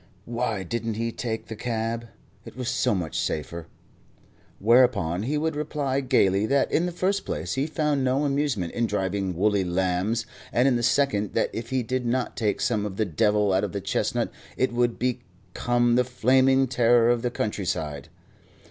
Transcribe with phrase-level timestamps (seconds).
[0.25, 2.05] Why didn't he take the cob?
[2.43, 3.67] It was so much safer.
[4.57, 8.87] Whereupon he would reply gaily that in the first place he found no amusement in
[8.87, 12.97] driving woolly lambs, and in the second that if he did not take some of
[12.97, 18.09] the devil out of the chestnut it would become the flaming terror of the countryside.